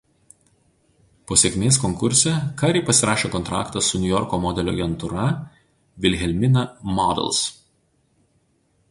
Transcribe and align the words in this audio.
Po 1.31 1.35
sėkmės 1.41 1.75
konkurse 1.81 2.31
Curry 2.61 2.81
pasirašė 2.87 3.29
kontraktą 3.35 3.83
su 3.87 4.01
Niujorko 4.05 4.39
modelių 4.45 4.73
agentūra 4.73 5.25
„Wilhelmina 6.05 6.63
Models“. 7.01 7.43